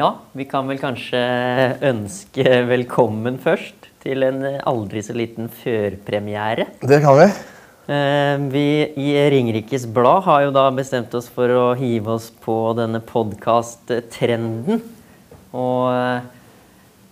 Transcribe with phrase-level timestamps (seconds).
[0.00, 1.18] Ja, vi kan vel kanskje
[1.84, 6.64] ønske velkommen først til en aldri så liten førpremiere.
[6.80, 7.26] Det kan vi.
[7.92, 8.62] Eh, Vi
[8.96, 14.80] i Ringerikes Blad har jo da bestemt oss for å hive oss på denne podkast-trenden.
[15.52, 16.22] Og eh,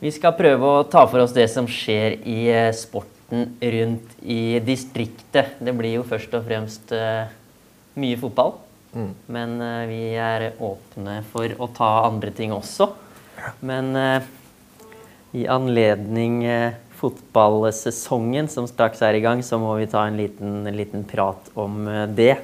[0.01, 4.63] vi skal prøve å ta for oss det som skjer i eh, sporten rundt i
[4.65, 5.61] distriktet.
[5.61, 6.97] Det blir jo først og fremst
[7.99, 8.57] mye fotball.
[9.31, 12.91] Men uh, vi er åpne for å ta andre ting også.
[13.67, 14.29] Men uh,
[15.37, 20.63] i anledning eh, fotballsesongen som straks er i gang, så må vi ta en liten,
[20.67, 21.85] en liten prat om
[22.17, 22.39] det.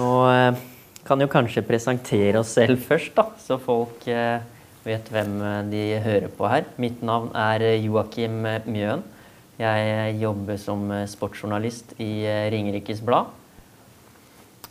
[0.00, 0.56] Og
[1.04, 5.36] kan jo kanskje presentere oss selv først, da, så folk vet hvem
[5.68, 6.64] de hører på her.
[6.80, 9.04] Mitt navn er Joakim Mjøen.
[9.60, 12.24] Jeg jobber som sportsjournalist i
[12.56, 13.28] Ringerikes Blad.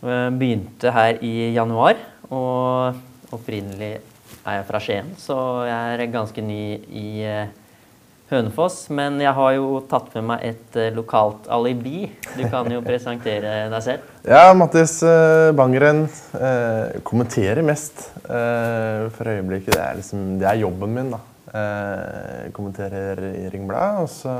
[0.03, 1.95] Eh, Begynte her i januar,
[2.27, 2.97] og
[3.33, 3.95] opprinnelig
[4.43, 7.53] er jeg fra Skien, så jeg er ganske ny i eh,
[8.27, 8.89] Hønefoss.
[8.91, 12.09] Men jeg har jo tatt med meg et eh, lokalt alibi.
[12.35, 14.11] Du kan jo presentere deg selv.
[14.27, 14.97] Ja, Mattis
[15.55, 16.05] Bangeren
[17.07, 19.71] kommenterer mest for øyeblikket.
[19.71, 21.23] Det er, liksom, det er jobben min, da.
[22.55, 24.03] Kommenterer i Ringbladet.
[24.03, 24.35] Og så,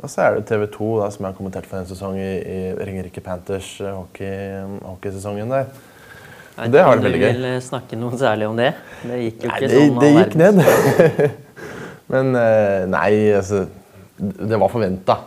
[0.00, 2.28] og så er det TV 2, da, som jeg har kommentert for en sesong i,
[2.40, 5.66] i Ringerike Panthers eh, hockey, hockeysesongen der.
[6.60, 7.32] Jeg Det har vært veldig du gøy.
[7.36, 8.70] vil eh, snakke noe særlig om det?
[9.04, 10.00] Det gikk jo Nei, ikke det, sånn.
[10.00, 10.62] det gikk ned.
[12.12, 13.60] Men eh, nei, altså
[14.18, 15.18] Det var forventa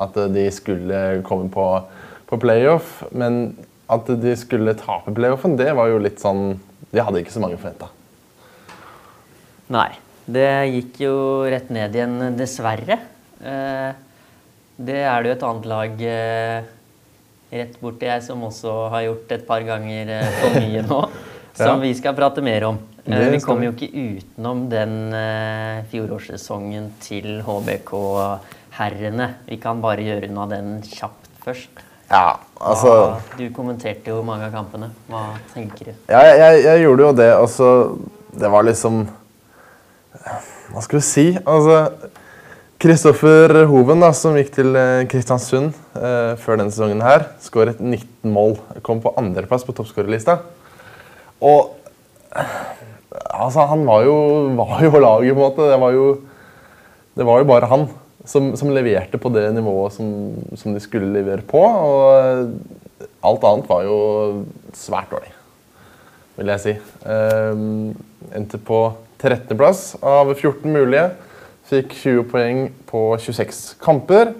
[0.00, 1.64] at de skulle komme på,
[2.30, 3.02] på playoff.
[3.12, 3.42] Men
[3.90, 6.54] at de skulle tape playoffen, det var jo litt sånn
[6.90, 7.90] Det hadde ikke så mange forventa.
[9.74, 9.90] Nei.
[10.30, 11.14] Det gikk jo
[11.50, 12.96] rett ned igjen, dessverre.
[13.42, 13.90] Eh,
[14.80, 16.62] det er det jo et annet lag eh,
[17.52, 21.00] rett borti jeg som også har gjort et par ganger eh, for mye nå.
[21.60, 21.82] Som Ja.
[21.82, 22.78] vi skal prate mer om.
[23.04, 24.94] Eh, vi kommer jo ikke utenom den
[25.90, 29.26] fjorårssesongen til HBK-herrene.
[29.48, 31.82] Vi kan bare gjøre unna den kjapt først.
[32.10, 34.88] Ja, altså Hva- Du kommenterte jo mange av kampene.
[35.08, 35.24] Hva
[35.54, 35.92] tenker du?
[36.10, 37.68] Ja, jeg, jeg gjorde jo det, Altså,
[38.34, 39.04] Det var liksom
[40.70, 41.26] Hva skal du si?
[41.46, 41.76] Altså
[42.80, 48.32] Kristoffer Hoven, da, som gikk til eh, Kristiansund eh, før denne sesongen, her, skåret 19
[48.32, 48.54] mål.
[48.86, 50.38] Kom på andreplass på toppskårerlista.
[51.44, 51.74] Og
[52.32, 54.16] altså, han var jo,
[54.86, 55.68] jo laget, på en måte.
[55.68, 56.08] Det var jo,
[57.20, 57.86] det var jo bare han
[58.24, 60.10] som, som leverte på det nivået som,
[60.56, 61.60] som de skulle levere på.
[61.60, 64.02] Og alt annet var jo
[64.72, 65.34] svært dårlig,
[66.40, 66.78] vil jeg si.
[67.04, 67.66] Eh,
[68.40, 68.86] endte på
[69.20, 71.10] 13.-plass av 14 mulige.
[71.70, 74.32] Fikk 20 poeng på 26 kamper.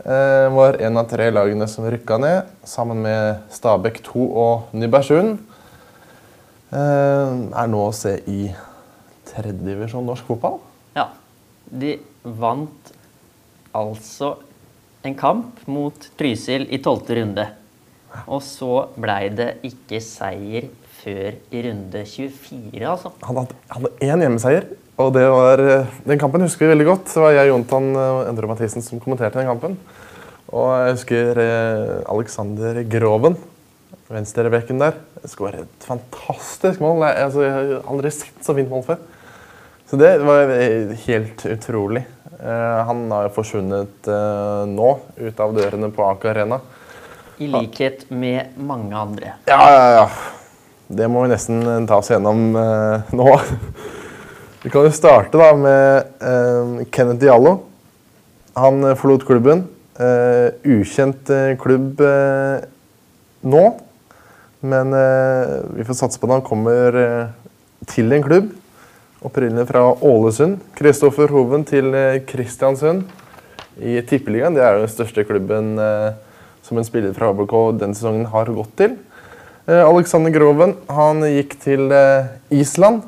[0.00, 5.34] Eh, var en av tre lagene som rykka ned, sammen med Stabæk 2 og Nybergsund.
[6.72, 8.48] Eh, er nå å se i
[9.28, 10.56] tredjedivisjon norsk fotball.
[10.96, 11.10] Ja.
[11.68, 12.92] De vant
[13.76, 14.38] altså
[15.04, 17.44] en kamp mot Trysil i tolvte runde.
[18.24, 20.72] Og så blei det ikke seier
[21.02, 23.12] før i runde 24, altså.
[23.28, 27.12] Han hadde, én hjemmeseier, og det var, eh, den kampen husker vi veldig godt.
[27.12, 29.76] Det var jeg, Jontan og Endre Mathisen som kommenterte den kampen.
[30.50, 33.36] Og jeg husker eh, Alexander Groven,
[34.10, 34.96] venstrebekken der,
[35.30, 37.04] skåret et fantastisk mål.
[37.06, 39.04] Jeg, altså, jeg har aldri sett så fint mål før.
[39.88, 42.04] Så det var eh, helt utrolig.
[42.38, 44.06] Han har jo forsvunnet
[44.70, 46.60] nå, ut av dørene på Aker Arena.
[47.42, 49.32] I likhet med mange andre.
[49.50, 50.04] Ja, ja, ja.
[51.00, 53.26] Det må vi nesten ta oss gjennom nå.
[54.58, 57.52] Vi kan jo starte da med eh, Kenneth Diallo.
[58.58, 59.60] Han eh, forlot klubben.
[59.94, 62.64] Eh, ukjent eh, klubb eh,
[63.46, 63.60] nå.
[64.66, 66.98] Men eh, vi får satse på at han kommer
[67.86, 68.48] til en klubb.
[69.22, 70.56] Opprinnelig fra Ålesund.
[70.78, 71.94] Kristoffer Hoven til
[72.26, 73.04] Kristiansund
[73.78, 74.58] i Tippeligaen.
[74.58, 75.76] Det er jo den største klubben
[76.66, 78.98] som en spiller fra ABK denne sesongen har gått til.
[79.70, 81.90] Alexander Groven han gikk til
[82.54, 83.06] Island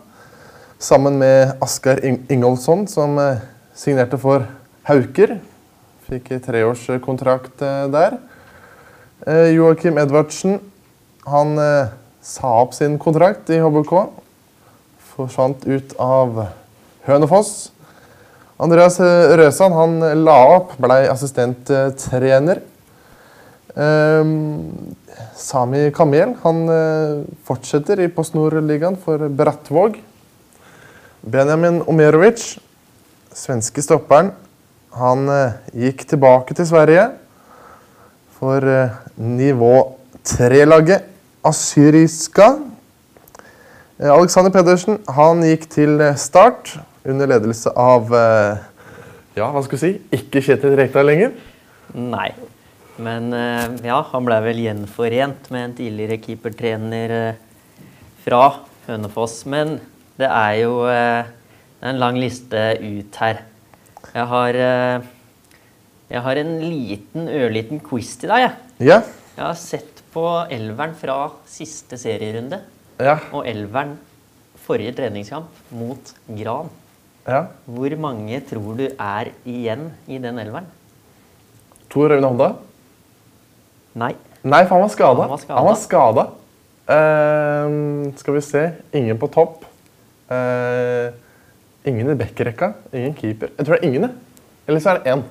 [0.80, 3.42] sammen med Asgeir Ing Ingolfsson, som eh,
[3.76, 4.46] signerte for
[4.88, 5.36] Hauker.
[6.08, 8.16] Fikk treårskontrakt eh, der.
[9.28, 10.56] Eh, Joakim Edvardsen
[11.28, 11.52] han
[12.24, 13.92] sa opp sin kontrakt i HBK.
[15.12, 16.46] Forsvant ut av
[17.04, 17.52] Hønefoss.
[18.60, 18.96] Andreas
[19.36, 22.64] Røsan han la opp, ble assistenttrener.
[23.76, 24.32] Ehm,
[25.38, 26.64] Sami Kamel han
[27.46, 30.00] fortsetter i Post Nord-ligaen for Brattvåg.
[31.20, 32.56] Benjamin Omerovic,
[33.36, 34.30] svenske stopperen,
[34.96, 37.02] han eh, gikk tilbake til Sverige
[38.38, 39.74] for eh, nivå
[40.24, 41.04] 3-laget
[41.44, 42.46] Assyriska.
[44.00, 46.72] Eh, Alexander Pedersen han gikk til start
[47.04, 48.08] under ledelse av
[49.36, 51.36] ja, hva skal vi si, ikke Kjetil Rekdal lenger.
[51.96, 52.30] Nei.
[53.00, 53.30] Men
[53.80, 57.14] ja, han ble vel gjenforent med en tidligere keepertrener
[58.20, 58.42] fra
[58.84, 59.38] Hønefoss.
[59.48, 59.78] Men
[60.20, 61.30] det er jo eh,
[61.80, 63.38] det er en lang liste ut her.
[64.12, 65.06] Jeg har, eh,
[66.10, 68.44] jeg har en liten, ørliten quiz til deg.
[68.44, 68.52] Jeg.
[68.90, 68.98] Ja,
[69.36, 71.16] jeg har sett på elveren fra
[71.48, 72.58] siste serierunde
[73.00, 73.94] ja, og elveren
[74.60, 76.68] forrige treningskamp mot Gran.
[77.24, 77.46] ja.
[77.64, 80.68] Hvor mange tror du er igjen i den elveren?
[81.88, 82.50] Tor Røyne Honda.
[83.94, 84.12] Nei.
[84.44, 85.24] Nei, for han var skada.
[85.56, 85.80] Han var.
[85.80, 86.28] Skada.
[86.90, 88.68] Uh, skal vi se.
[88.92, 89.69] Ingen på topp.
[90.30, 91.10] Eh,
[91.90, 92.72] ingen i backrekka.
[92.94, 93.50] Ingen keeper.
[93.56, 94.10] Jeg tror det er ingen.
[94.68, 95.22] Eller så er det én.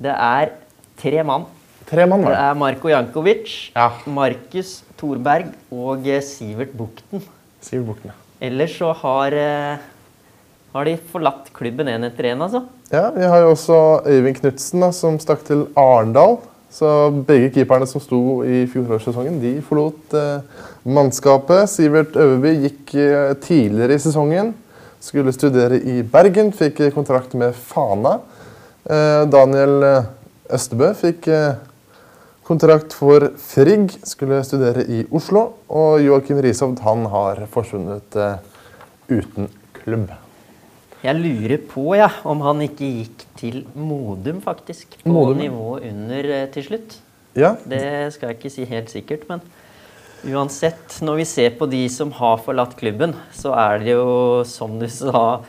[0.00, 0.52] Det er
[1.00, 1.44] tre mann.
[1.86, 2.44] Tre mann, Det var det.
[2.50, 3.90] er Marko Jankovic, Ja.
[4.06, 7.22] Markus Thorberg og eh, Sivert Bukten.
[7.62, 8.46] Sivert Bukten, ja.
[8.48, 9.76] Ellers så har, eh,
[10.74, 12.64] har de forlatt klubben én etter én, altså.
[12.92, 16.38] Ja, vi har jo også Øyvind Knutsen, som stakk til Arendal.
[16.72, 16.88] Så
[17.26, 21.70] begge keeperne som sto i fjorårssesongen, de forlot eh, mannskapet.
[21.70, 24.52] Sivert Øverby gikk eh, tidligere i sesongen.
[25.00, 28.18] Skulle studere i Bergen, fikk eh, kontrakt med Fana.
[28.82, 30.10] Eh, Daniel eh,
[30.58, 31.56] Østebø fikk eh,
[32.46, 35.48] kontrakt for Frigg, skulle studere i Oslo.
[35.70, 38.20] Og Joakim Rishovd han har forsvunnet
[39.08, 40.10] uten klubb.
[41.06, 44.96] Jeg lurer på ja, om han ikke gikk til Modum, faktisk.
[45.04, 46.96] På Modum, nivå under eh, til slutt.
[47.36, 49.44] Ja, Det skal jeg ikke si helt sikkert, men
[50.26, 54.78] uansett, når vi ser på de som har forlatt klubben, så er det jo, som
[54.80, 55.44] du sa,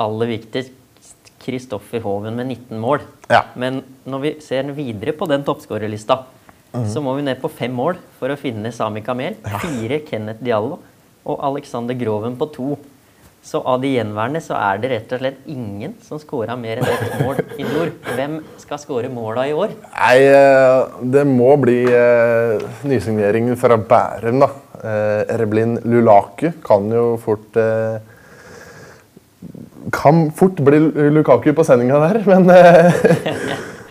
[0.00, 3.04] aller viktigst Kristoffer Hoven med 19 mål.
[3.30, 3.44] Ja.
[3.54, 6.22] Men når vi ser videre på den toppskårerlista,
[6.70, 10.78] så må vi ned på fem mål for å finne Sami Kamel, fire Kenneth Diallo
[11.26, 12.74] og Alexander Groven på to.
[13.40, 16.90] Så av de gjenværende så er det rett og slett ingen som scora mer enn
[16.92, 17.94] ett mål i nord.
[18.12, 19.72] Hvem skal skåre måla i år?
[19.94, 24.50] Nei, eh, det må bli eh, nysigneringen fra Bærum, da.
[24.80, 27.98] Eh, Erblin Lulaku kan jo fort eh,
[29.92, 30.78] Kan fort bli
[31.12, 32.48] Lukaku på sendinga der, men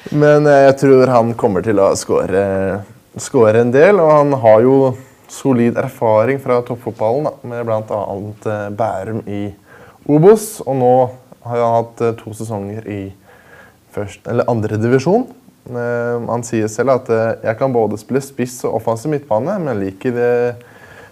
[0.09, 4.77] Men jeg tror han kommer til å score en del, og han har jo
[5.31, 8.03] solid erfaring fra toppfotballen, da, med bl.a.
[8.51, 9.41] Eh, Bærum i
[10.09, 10.59] Obos.
[10.65, 10.93] Og nå
[11.45, 13.01] har han hatt eh, to sesonger i
[13.95, 15.27] først, eller andre divisjon.
[15.69, 17.13] Eh, han sier selv at
[17.45, 20.19] jeg kan både spille spiss og offensiv midtbane, men liker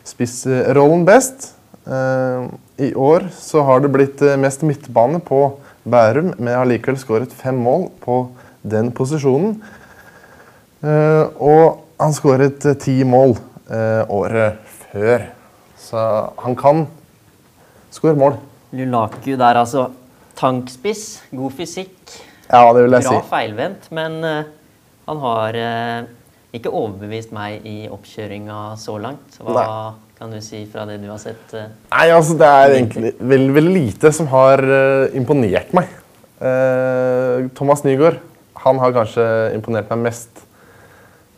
[0.08, 1.54] spissrollen best.
[1.88, 5.40] I år så har det blitt mest midtbane på
[5.88, 8.18] Bærum, men jeg har likevel skåret fem mål på
[8.68, 9.54] den posisjonen.
[10.84, 13.38] Og han skåret ti mål
[13.70, 14.58] året
[14.92, 15.26] før.
[15.78, 16.02] Så
[16.44, 16.86] han kan
[17.94, 18.38] skåre mål.
[18.76, 19.90] Lulaku der, altså.
[20.38, 21.96] Tankspiss, god fysikk,
[22.52, 23.28] Ja, det vil jeg bra si.
[23.32, 24.44] feilvendt, men eh,
[25.08, 26.04] han har eh,
[26.54, 29.40] ikke overbevist meg i oppkjøringa så langt.
[29.42, 29.64] Hva
[30.20, 31.54] kan du si fra det du har sett?
[31.58, 31.72] eh?
[31.90, 35.90] Nei, altså Det er egentlig veldig, veldig lite som har eh, imponert meg.
[36.38, 38.22] Eh, Thomas Nygaard
[38.62, 39.26] han har kanskje
[39.58, 40.44] imponert meg mest.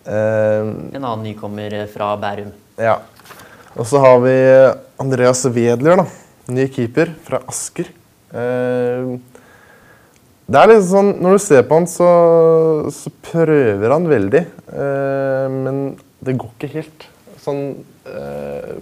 [0.09, 0.65] Eh,
[0.97, 2.51] En annen nykommer eh, fra Bærum.
[2.81, 2.97] ja.
[3.77, 4.31] Og så har vi
[4.99, 6.06] Andreas Wedler, da.
[6.49, 7.85] Ny keeper fra Asker.
[8.33, 9.11] Eh,
[10.49, 12.09] det er litt sånn, Når du ser på han, så,
[12.92, 14.42] så prøver han veldig.
[14.73, 15.80] Eh, men
[16.25, 17.06] det går ikke helt.
[17.45, 17.61] Sånn
[18.09, 18.73] eh,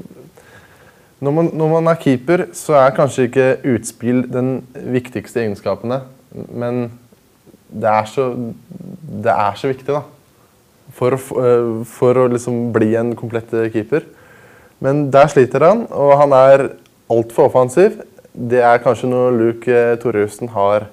[1.20, 4.62] når, man, når man er keeper, så er kanskje ikke utspill den
[4.96, 6.00] viktigste egenskapene.
[6.48, 6.86] Men
[7.68, 8.32] det er så,
[9.28, 10.06] det er så viktig, da.
[10.98, 14.06] For eh, for å liksom bli en komplett keeper.
[14.84, 16.68] Men der sliter han, og han er
[17.10, 18.02] altfor offensiv.
[18.38, 20.90] Det er kanskje noe Luke eh, Torjussen har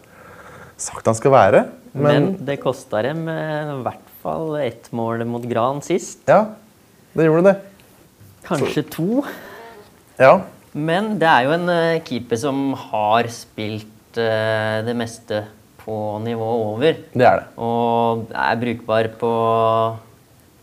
[0.81, 1.65] sagt han skal være.
[1.95, 6.25] Men, Men, det kosta dem eh, i hvert fall ett mål mot Gran sist.
[6.27, 6.57] ja,
[7.15, 7.57] det gjorde det.
[8.45, 9.25] Kanskje to.
[10.19, 10.41] Ja.
[10.75, 15.45] Men det er jo en eh, keeper som har spilt eh, det meste
[15.85, 17.01] på nivået over.
[17.13, 17.49] Det er det.
[17.61, 19.33] Og er brukbar på,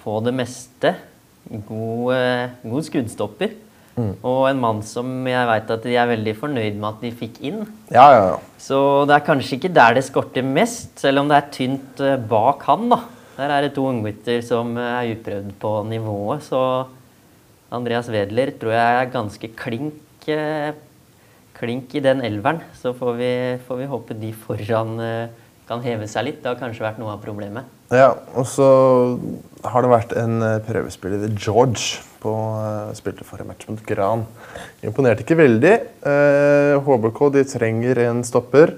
[0.04, 0.96] på det meste.
[1.68, 3.58] God, eh, god skuddstopper.
[4.00, 7.42] Og en mann som jeg veit at de er veldig fornøyd med at de fikk
[7.48, 7.66] inn.
[7.92, 8.38] Ja, ja, ja.
[8.62, 8.78] Så
[9.10, 12.64] det er kanskje ikke der det skorter mest, selv om det er tynt eh, bak
[12.70, 12.88] han.
[12.94, 13.02] da.
[13.38, 16.48] Der er det to unggutter som eh, er uprøvd på nivået.
[16.48, 16.62] Så
[17.72, 20.00] Andreas Wedler tror jeg er ganske klink,
[21.62, 22.64] klink i den elveren.
[22.78, 23.32] Så får vi,
[23.68, 25.40] får vi håpe de foran eh,
[25.70, 26.42] kan heve seg litt.
[26.44, 27.70] Det har kanskje vært noe av problemet.
[27.94, 28.68] Ja, og så
[29.68, 34.26] har det vært en prøvespiller ved George, på uh, spilte forrige match mot Gran.
[34.86, 35.74] Imponerte ikke veldig.
[36.86, 38.76] HBK de trenger en stopper,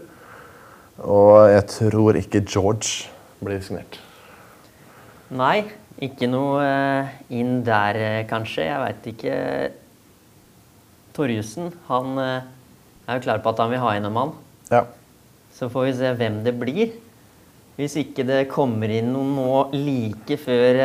[1.03, 3.09] og jeg tror ikke George
[3.43, 3.99] blir signert.
[5.33, 5.65] Nei,
[6.03, 6.63] ikke noe
[7.33, 8.67] inn der, kanskje.
[8.69, 9.37] Jeg veit ikke.
[11.13, 12.17] Torjussen, han
[13.07, 14.35] er jo klar på at han vil ha inn en mann.
[14.71, 14.85] Ja.
[15.53, 16.93] Så får vi se hvem det blir.
[17.77, 20.81] Hvis ikke det kommer inn noen nå like før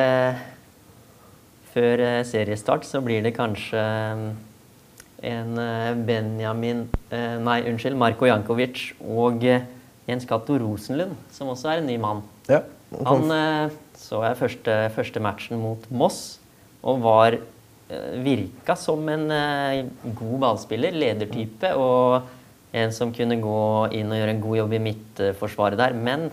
[1.78, 4.22] før eh, seriestart så blir det kanskje eh,
[5.32, 9.44] en eh, Benjamin Nei, unnskyld, Marko Jankovic og
[10.08, 12.20] Jens Cato Rosenlund, som også er en ny mann.
[12.48, 12.60] Ja.
[13.08, 13.32] Han
[13.96, 16.38] så jeg første, første, matchen mot Moss
[16.84, 17.38] og var
[18.24, 19.30] virka som en
[20.18, 22.26] god ballspiller, ledertype, og
[22.76, 23.62] en som kunne gå
[23.96, 25.96] inn og gjøre en god jobb i midtforsvaret der.
[25.96, 26.28] Men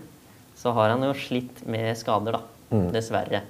[0.56, 2.42] så har han jo slitt med skader, da.
[2.72, 2.88] Mm.
[2.92, 3.42] Dessverre.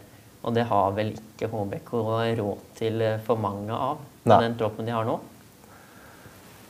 [0.47, 1.93] Og det har vel ikke HBK
[2.39, 5.17] råd til eh, for mange av med den troppen de har nå?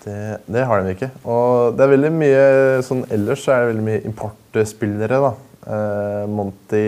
[0.05, 0.17] Det,
[0.47, 1.11] det, har de ikke.
[1.27, 2.43] Og det er veldig mye
[2.87, 5.33] sånn ellers så er det veldig mye importspillere, da.
[5.67, 6.85] Eh, Monty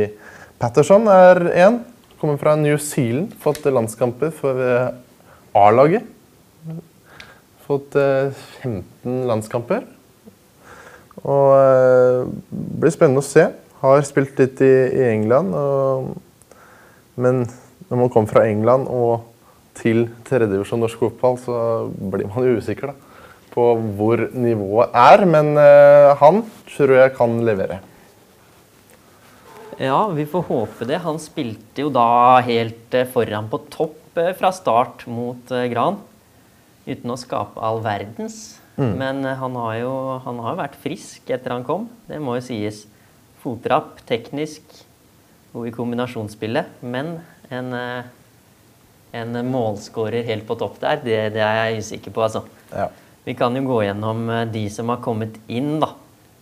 [0.61, 1.81] Patterson er én.
[2.19, 3.35] Kommer fra New Zealand.
[3.39, 4.89] Fått landskamper for eh,
[5.55, 6.03] A-laget.
[7.63, 8.35] Fått eh,
[8.65, 9.85] 15 landskamper.
[11.23, 13.45] Og eh, blir spennende å se.
[13.85, 14.73] Har spilt litt i,
[15.13, 15.55] England.
[15.55, 16.17] og
[17.19, 17.45] men
[17.87, 19.29] når man kommer fra England og
[19.79, 21.55] til tredjedivisjon norsk fotball, så
[21.87, 22.97] blir man jo usikker da,
[23.55, 23.65] på
[23.99, 25.23] hvor nivået er.
[25.27, 25.55] Men
[26.19, 26.43] han
[26.75, 27.79] tror jeg kan levere.
[29.79, 31.01] Ja, vi får håpe det.
[31.05, 36.01] Han spilte jo da helt uh, foran på topp uh, fra start mot Gran.
[36.89, 38.59] Uten å skape all verdens.
[38.79, 38.93] Mm.
[38.99, 39.95] Men han har jo
[40.25, 41.89] han har vært frisk etter han kom.
[42.07, 42.85] Det må jo sies.
[43.43, 44.63] Fotrapp, teknisk,
[45.53, 46.79] god i kombinasjonsspillet.
[46.83, 47.19] Men
[47.51, 48.05] en, eh,
[49.13, 52.45] en målskårer helt på topp der, det, det er jeg usikker på, altså.
[52.73, 52.89] Ja.
[53.25, 55.93] Vi kan jo gå gjennom eh, de som har kommet inn, da.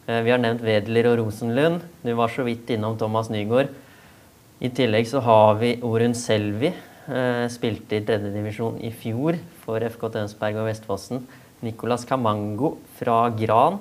[0.07, 1.83] Eh, vi har nevnt Wedler og Rosenlund.
[2.07, 3.73] Du var så vidt innom Thomas Nygaard.
[4.63, 6.71] I tillegg så har vi Orun Selvi.
[7.53, 11.21] Spilte i tredjedivisjon i fjor for FK Tønsberg og Vestfossen.
[11.63, 13.79] Nicolas Camango fra Gran.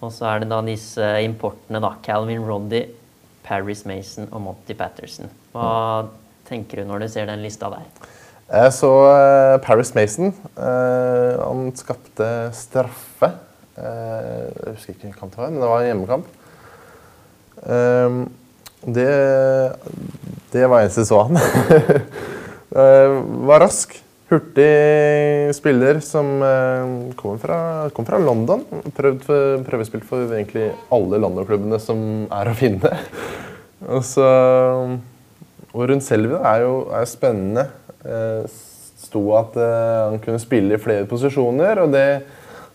[0.00, 1.94] Og så er det da disse importene, da.
[2.04, 2.84] Calvin Roddy,
[3.44, 5.28] Paris Mason og Monty Patterson.
[5.52, 6.06] Hva
[6.48, 7.84] tenker du når du ser den lista der?
[8.46, 10.32] Jeg så uh, Paris Mason.
[10.56, 13.32] Han skapte straffe.
[13.76, 16.34] Uh, jeg husker ikke hvilken kamp det var, men det var en hjemmekamp.
[18.96, 19.12] det,
[20.52, 21.38] det var eneste jeg så han.
[23.50, 23.96] var rask.
[24.26, 26.42] Hurtig spiller som
[27.18, 27.58] kom fra,
[27.94, 28.64] kom fra London.
[28.96, 29.26] Prøvd,
[29.68, 32.00] prøvespilt for egentlig alle London-klubbene som
[32.34, 32.90] er å finne.
[33.92, 34.26] Og så
[35.76, 37.66] Og rundt Selvi er jo er spennende.
[38.06, 38.46] Eh,
[39.06, 42.06] sto at eh, han kunne spille i flere posisjoner, og det,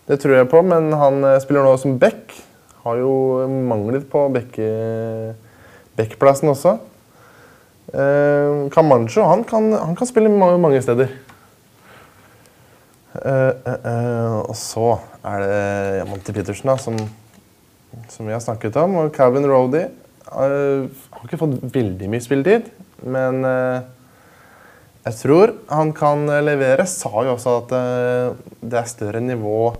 [0.08, 0.62] det, tror jeg på.
[0.66, 2.34] Men han eh, spiller nå som back.
[2.82, 3.12] Har jo
[3.68, 4.26] manglet på
[5.96, 6.78] backplassen også.
[7.92, 11.12] Eh, Camacho han kan, han kan spille mange, steder.
[13.12, 16.96] Uh, uh, uh, og så er det Monty Petersen, da, som,
[18.08, 18.94] som, vi har snakket om.
[19.02, 19.82] Og Calvin Rody
[20.32, 22.70] uh, har ikke fått veldig mye spilletid,
[23.04, 23.44] men
[25.02, 26.86] jeg tror han kan levere.
[26.88, 27.72] Sa jo også at
[28.62, 29.74] det er større nivå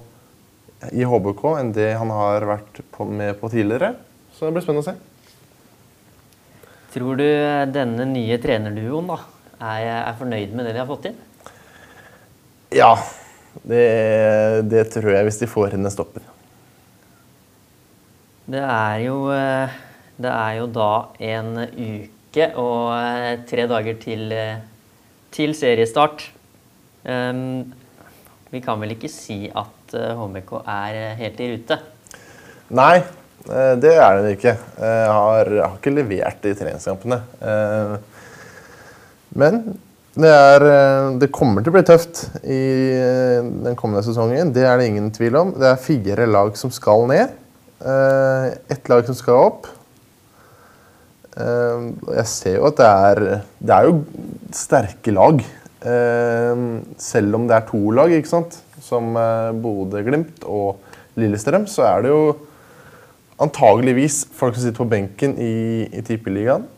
[0.91, 3.95] i HBK enn det han har vært på, med på tidligere.
[4.35, 4.97] Så det blir spennende å se.
[6.93, 7.29] Tror du
[7.73, 9.19] denne nye trenerduoen da,
[9.62, 11.21] er, er fornøyd med det de har fått inn?
[12.73, 12.93] Ja,
[13.62, 13.85] det,
[14.69, 16.25] det, tror jeg, hvis de får inn en stopper.
[18.53, 19.19] Det er jo
[20.23, 24.61] Det er jo da en uke og eh, tre dager til, eh,
[25.33, 26.27] til seriestart.
[27.03, 27.73] Um,
[28.53, 31.79] vi kan vel ikke si at HMK er helt i rute?
[32.73, 32.97] Nei,
[33.45, 34.57] det er den ikke.
[34.79, 37.19] Jeg har, jeg har ikke levert i treningskampene.
[39.37, 39.63] Men
[40.13, 42.63] det, er, eh, det, kommer til å bli tøft i
[42.99, 44.53] eh, den kommende sesongen.
[44.53, 45.55] Det er det ingen tvil om.
[45.57, 47.33] Det er fire lag som skal ned.
[47.81, 49.71] Eh, ett lag som skal opp.
[51.33, 53.19] Jeg ser jo at det er
[53.57, 53.93] Det er jo
[54.53, 55.39] sterke lag.
[57.01, 58.59] Selv om det er to lag, ikke sant?
[58.83, 59.15] Som
[59.62, 60.83] Bodø-Glimt og
[61.21, 62.23] Lillestrøm, så er det jo
[63.43, 66.69] antageligvis folk som sitter på benken i, i Tippeligaen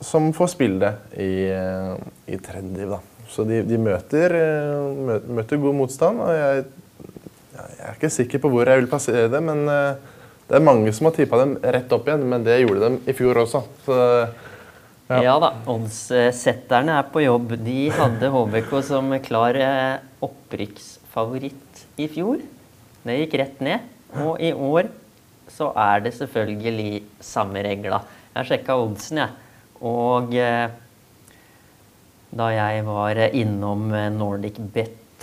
[0.00, 1.94] som får spille i, eh,
[2.30, 3.00] i tredje da.
[3.28, 6.20] Så de, de møter, eh, møter, god motstand.
[6.22, 6.66] og jeg,
[7.58, 9.66] jeg, er ikke sikker på hvor jeg vil plassere det, men
[10.48, 13.12] Det er mange som har tippa dem rett opp igjen, men det gjorde dem i
[13.12, 13.60] fjor også.
[13.84, 13.96] Så
[15.08, 15.38] Ja, Ja.
[15.40, 17.54] da, oddssetterne er på jobb.
[17.64, 20.00] De hadde HBK som klar eh,
[21.18, 22.38] opprykksfavoritt i fjor.
[23.02, 23.80] Det gikk rett ned.
[24.22, 24.88] Og i år
[25.50, 28.02] så er det selvfølgelig samme regla.
[28.34, 29.30] Jeg har sjekka oddsen, jeg.
[29.82, 30.68] Og eh,
[32.30, 35.22] da jeg var innom eh, Nordic Bet-kontoen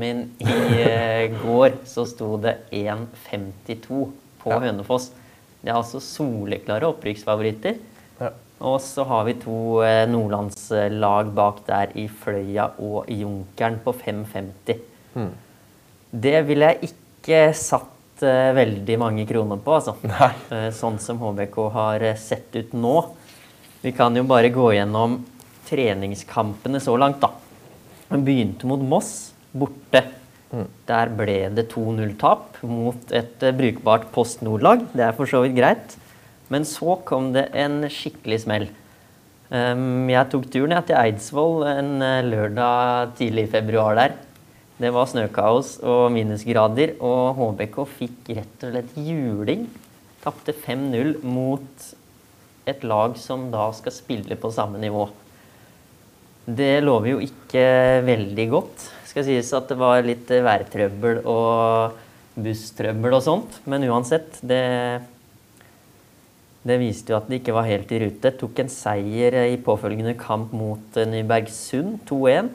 [0.00, 0.44] min i
[0.80, 4.10] eh, går, så sto det 1,52
[4.44, 4.60] på Ja.
[4.60, 5.10] Hønefoss.
[5.64, 7.74] Det er altså soleklare opprykksfavoritter.
[8.64, 14.78] Og så har vi to eh, nordlandslag bak der i Fløya og Junkeren på 5,50.
[16.14, 19.96] Det ville jeg ikke satt eh, veldig mange kroner på, altså.
[20.08, 20.32] Nei.
[20.54, 22.96] Eh, sånn som HBK har sett ut nå.
[23.84, 25.18] Vi kan jo bare gå gjennom
[25.68, 27.34] treningskampene så langt, da.
[28.08, 30.06] Vi begynte mot Moss, borte.
[30.86, 34.84] Der ble det 2-0-tap mot et brukbart Post Nord-lag.
[34.94, 35.96] Det er for så vidt greit.
[36.54, 38.68] Men så kom det en skikkelig smell.
[39.50, 44.14] Um, jeg tok turen til Eidsvoll en eh, lørdag tidlig i februar der.
[44.80, 49.68] Det var snøkaos og minusgrader, og HBK fikk rett og slett juling.
[50.24, 51.84] Tapte 5-0 mot
[52.66, 55.06] et lag som da skal spille på samme nivå.
[56.44, 57.64] Det lover jo ikke
[58.08, 58.88] veldig godt.
[59.08, 62.00] Skal sies at det var litt eh, værtrøbbel og
[62.34, 64.64] busstrøbbel og sånt, men uansett, det
[66.64, 68.32] det viste jo at de ikke var helt i rute.
[68.40, 72.48] Tok en seier i påfølgende kamp mot eh, Nybergsund, 2-1.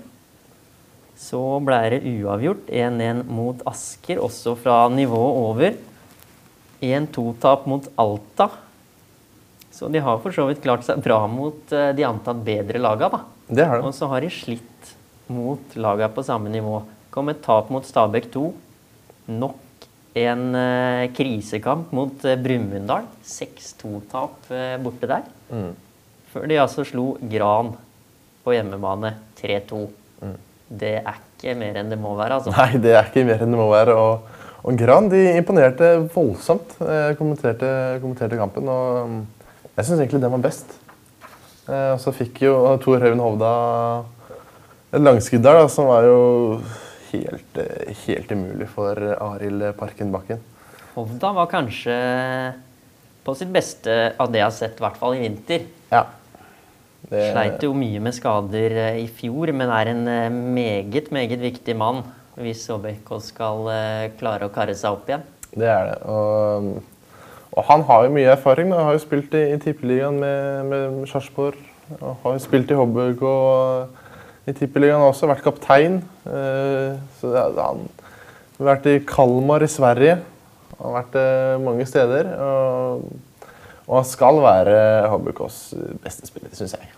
[1.20, 5.78] Så ble det uavgjort, 1-1 mot Asker, også fra nivået over.
[6.82, 8.50] 1-2-tap mot Alta.
[9.75, 13.12] Så de har for så vidt klart seg bra mot eh, de antatt bedre laga,
[13.13, 13.24] da.
[13.50, 14.94] Det har Og så har de slitt
[15.30, 16.82] mot laga på samme nivå.
[17.13, 18.48] Kom et tap mot Stabæk 2.
[19.38, 19.69] Nok
[20.18, 23.06] en eh, krisekamp mot eh, Brumunddal.
[23.25, 25.28] 6-2-tap eh, borte der.
[25.54, 25.72] Mm.
[26.34, 27.74] Før de altså slo Gran
[28.46, 29.84] på hjemmebane 3-2.
[30.70, 32.53] Det er ikke mer enn det må være, altså.
[32.53, 33.96] Nei, det er ikke mer enn det må være.
[33.98, 36.75] Og, og Gran de imponerte voldsomt.
[36.83, 37.72] Jeg kommenterte,
[38.03, 39.24] kommenterte kampen, og mm,
[39.79, 40.77] jeg syns egentlig den var best.
[41.70, 43.53] Eh, Og så fikk jo Tor Høyvind Hovda
[44.90, 46.22] et langskudd der, da, som var jo
[47.13, 50.41] helt, eh, helt umulig for Arild Parken Bakken.
[50.95, 51.95] Hovda var kanskje
[53.24, 55.65] på sitt beste av det jeg har sett, i hvert fall i vinter.
[55.91, 56.05] Ja.
[57.09, 61.39] Det, Sleit jo mye med skader eh, i fjor, men er en eh, meget, meget
[61.41, 62.03] viktig mann
[62.39, 63.65] hvis HBK skal
[64.15, 65.25] klare å karre seg opp igjen.
[65.51, 65.95] Det er det.
[66.07, 66.77] Og,
[67.51, 68.69] og han har jo mye erfaring.
[68.72, 68.85] Da.
[68.87, 71.59] Har jo spilt i, i Tippeligaen med, med Sarpsborg.
[72.00, 73.25] og Har jo spilt i HBK
[74.50, 75.29] i Tippeligaen også.
[75.29, 76.00] Vært kaptein.
[76.27, 77.55] Eh, så han
[78.59, 80.20] har vært i Kalmar i Sverige.
[80.79, 82.31] Han har vært eh, mange steder.
[82.44, 83.09] Og,
[83.88, 84.79] og han skal være
[85.14, 85.59] HBKs
[86.03, 86.90] beste spiller, syns jeg.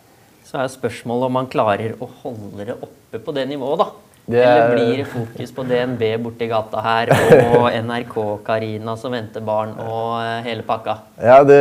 [0.48, 3.92] Så er spørsmålet om han klarer å holde det oppe på det nivået, da.
[4.32, 7.10] Det er- Eller blir det fokus på DNB borti gata her
[7.56, 10.98] og NRK-Karina som venter barn og eh, hele pakka?
[11.24, 11.58] Ja, det,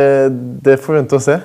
[0.61, 1.39] det får vi vente og se.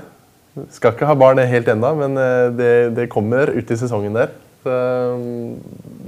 [0.72, 4.32] Skal ikke ha barn helt ennå, men eh, det, det kommer ut i sesongen der.
[4.66, 5.58] Mm,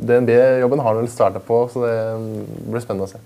[0.09, 2.31] DNB-jobben har vel starta på, så det mm,
[2.73, 3.21] blir spennende å se.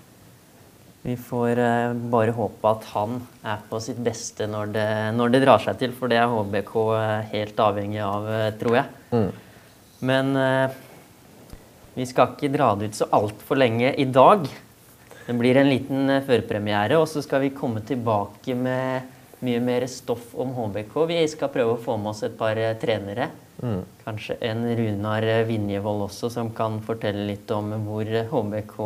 [1.03, 5.41] Vi får eh, bare håpe at han er på sitt beste når det, når det
[5.43, 9.25] drar seg til, for det er HBK eh, helt avhengig av, eh, tror jeg.
[10.03, 10.77] Men eh,
[11.95, 14.47] vi skal ikke dra det ut så altfor lenge i dag.
[15.23, 19.11] Det blir en liten eh, førpremiere, og så skal vi komme tilbake med
[19.43, 20.95] mye mer stoff om HBK.
[21.09, 22.79] Vi skal prøve å få med oss et par trenere.
[22.81, 23.31] trenere.
[24.03, 28.77] Kanskje en Runar eh, Vinjevold også, som kan fortelle litt om hvor eh, HBK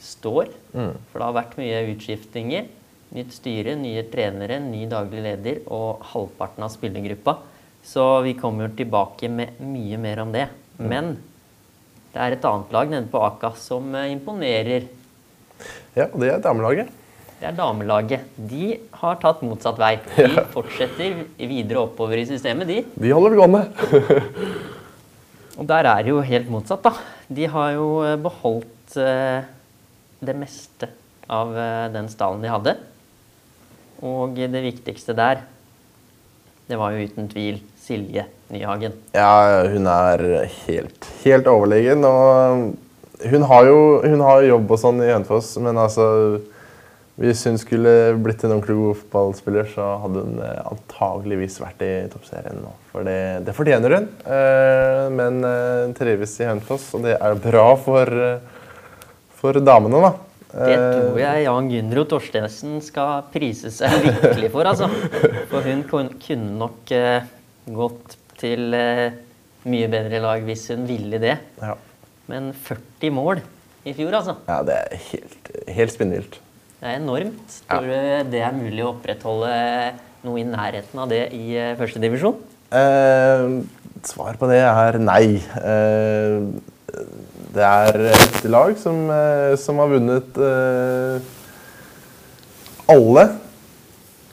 [0.00, 0.52] står.
[0.72, 2.68] For det har vært mye utskiftinger.
[3.10, 7.40] Nytt styre, nye trenere, ny daglig leder og halvparten av spillergruppa.
[7.84, 10.46] Så vi kommer tilbake med mye mer om det.
[10.78, 11.16] Men
[12.14, 14.88] det er et annet lag nede på Aka som eh, imponerer.
[15.98, 16.99] Ja, det er damelaget.
[17.40, 18.26] Det er damelaget.
[18.36, 19.94] De har tatt motsatt vei.
[20.12, 22.82] De fortsetter videre oppover i systemet, de.
[23.00, 23.62] De holder det gående.
[25.60, 26.92] Og der er det jo helt motsatt, da.
[27.32, 29.48] De har jo eh, beholdt eh,
[30.20, 30.90] det meste
[31.32, 32.76] av eh, den stallen de hadde.
[34.04, 35.40] Og det viktigste der,
[36.68, 39.00] det var jo uten tvil Silje Nyhagen.
[39.16, 42.04] Ja, hun er helt, helt overlegen.
[42.04, 46.06] Og hun har jo hun har jobb og sånn i Hønefoss, men altså
[47.20, 47.90] Hvis hun skulle
[48.24, 52.70] blitt en ordentlig god fotballspiller, så hadde hun eh, antageligvis vært i toppserien nå.
[52.94, 54.06] For det, det fortjener hun.
[54.24, 58.58] Eh, Men eh, hun trives i Hønefoss, og det er bra for, eh,
[59.40, 60.12] for damene, da.
[60.50, 64.88] Det Eh, tror jeg Jan Gunro Torstensen skal prise seg virkelig for, altså.
[65.52, 67.28] For hun kunne nok eh,
[67.70, 69.12] gått til eh,
[69.70, 71.36] mye bedre lag hvis hun ville det.
[72.32, 73.44] Men 40 mål
[73.86, 74.34] i fjor, altså.
[74.48, 76.40] ja, det er helt, helt spinnvilt.
[76.80, 77.56] Det er enormt.
[77.68, 79.52] Tror du det er mulig å opprettholde
[80.24, 82.38] noe i nærheten av det i eh, førstedivisjon?
[82.72, 83.44] Eh,
[84.08, 85.36] svar på det er nei.
[85.60, 86.40] Eh,
[87.52, 91.20] det er et lag som, eh, som har vunnet eh,
[92.96, 93.28] alle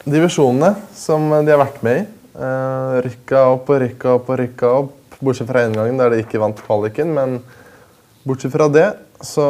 [0.07, 2.09] divisjonene som de har vært med i.
[2.37, 6.23] Eh, rykka opp og rykka opp og rykka opp, bortsett fra én gang der de
[6.23, 7.11] ikke vant kvaliken.
[7.11, 7.41] Men
[8.23, 9.47] bortsett fra det så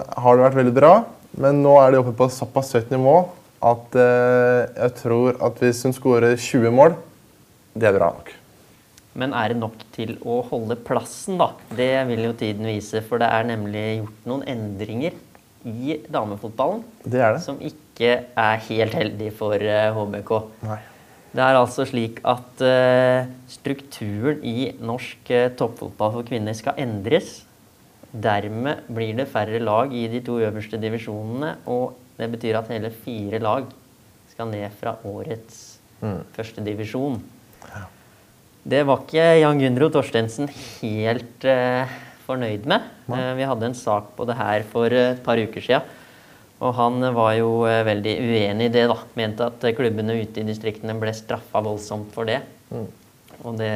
[0.00, 1.00] har det vært veldig bra.
[1.40, 3.16] Men nå er de oppe på såpass høyt nivå
[3.62, 6.96] at eh, jeg tror at hvis hun skårer 20 mål,
[7.78, 8.32] det er bra nok.
[9.18, 11.52] Men er det nok til å holde plassen, da?
[11.76, 13.02] Det vil jo tiden vise.
[13.04, 15.18] For det er nemlig gjort noen endringer
[15.68, 17.42] i damefotballen Det er det.
[17.44, 20.32] som ikke er helt heldig for eh, HBK.
[20.66, 20.80] Nei.
[21.32, 27.38] Det er altså slik at uh, strukturen i norsk uh, toppfotball for kvinner skal endres.
[28.12, 32.92] Dermed blir det færre lag i de to øverste divisjonene, og det betyr at hele
[32.92, 33.70] fire lag
[34.32, 35.78] skal ned fra årets
[36.36, 37.20] første divisjon.
[38.62, 41.90] Det var ikke Jan Gunro Torstensen helt uh,
[42.26, 42.84] fornøyd med.
[43.08, 45.98] Uh, vi hadde en sak på det her for et par uker siden.
[46.62, 48.84] Og han var jo eh, veldig uenig i det.
[48.86, 48.94] da.
[49.18, 52.38] Mente at klubbene ute i distriktene ble straffa voldsomt for det.
[53.42, 53.72] Og det,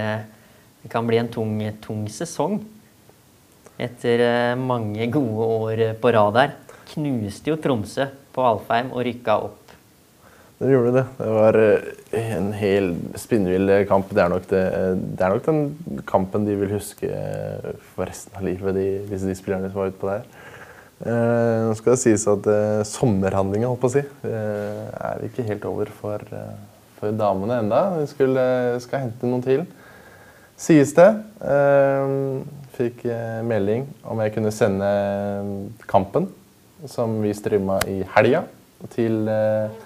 [0.85, 2.61] det kan bli en tung, tung sesong.
[3.77, 6.55] Etter eh, mange gode år eh, på rad her.
[6.95, 9.75] Knuste jo Tromsø på Alfheim og rykka opp.
[10.57, 11.03] Det gjorde det.
[11.19, 12.89] Det var eh, en hel
[13.21, 14.09] spinnvill kamp.
[14.17, 14.65] Det er, nok det,
[15.19, 17.11] det er nok den kampen de vil huske
[17.93, 20.25] for resten av livet, de, disse de spillerne som var utpå der.
[21.05, 25.69] Eh, Nå skal det sies at eh, sommerhandlingen holdt på å si, er ikke helt
[25.69, 26.25] over for,
[26.97, 27.89] for damene enda.
[28.01, 28.47] Vi skulle,
[28.81, 29.69] skal hente noen til,
[30.57, 31.11] sies det.
[32.77, 34.91] Fikk eh, melding om jeg kunne sende
[35.89, 36.29] kampen,
[36.87, 38.45] som vi streama i helga,
[38.93, 39.85] til eh,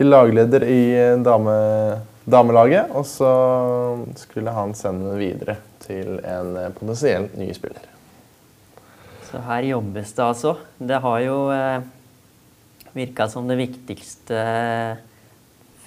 [0.00, 1.54] til lagleder i eh, dame,
[2.24, 2.88] damelaget.
[2.96, 3.30] Og så
[4.16, 7.84] skulle han sende den videre til en eh, potensiell ny spiller.
[9.28, 10.56] Så her jobbes det altså.
[10.78, 11.84] Det har jo eh,
[12.96, 14.44] virka som det viktigste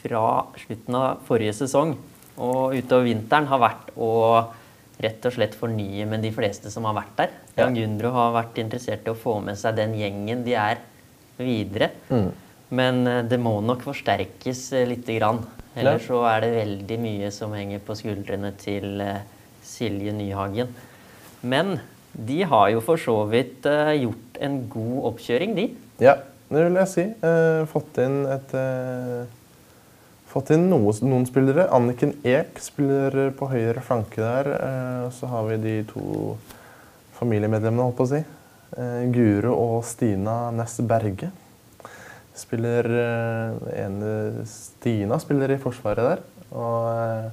[0.04, 0.26] fra
[0.62, 1.96] slutten av forrige sesong
[2.34, 4.12] og utover vinteren har vært å
[5.02, 7.36] rett og slett fornye med de fleste som har vært der.
[7.56, 7.64] Ja.
[7.64, 10.82] Jan Gundro har vært interessert i å få med seg den gjengen de er
[11.40, 11.92] videre.
[12.74, 15.44] Men eh, det må nok forsterkes eh, lite grann.
[15.74, 19.24] Ellers så er det veldig mye som henger på skuldrene til eh,
[19.66, 20.70] Silje Nyhagen.
[21.42, 21.80] Men
[22.14, 25.66] de har jo for så vidt gjort en god oppkjøring, de.
[26.04, 26.20] Ja,
[26.54, 27.06] det vil jeg si.
[27.72, 28.54] Fått inn et
[30.34, 31.68] Fått inn noe, noen spillere.
[31.70, 34.48] Anniken Ek spiller på høyre flanke der.
[34.56, 36.06] Eh, så har vi de to
[37.20, 38.22] familiemedlemmene, holdt på å si.
[38.74, 41.30] Eh, Guro og Stina Næss Berge.
[42.34, 46.24] Spiller eh, ene Stina spiller i forsvaret der.
[46.58, 47.30] Og eh,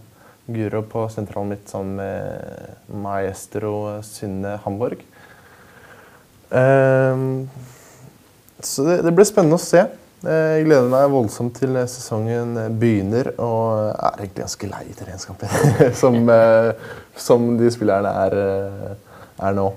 [0.53, 3.73] Guro på sentralen midt sammen med maestro
[4.05, 5.07] Synne Hamborg.
[8.61, 9.87] Så det, det blir spennende å se.
[10.21, 15.55] Eh, Jeg gleder meg voldsomt til sesongen begynner, og er egentlig ganske lei treningskamper.
[16.03, 16.73] som, eh,
[17.17, 19.71] som de spillerne er, eh, er nå.